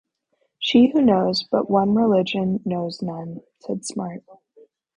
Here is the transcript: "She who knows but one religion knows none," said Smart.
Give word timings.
"She 0.57 0.87
who 0.87 1.01
knows 1.03 1.43
but 1.51 1.69
one 1.69 1.93
religion 1.93 2.61
knows 2.65 3.03
none," 3.03 3.41
said 3.59 3.85
Smart. 3.85 4.23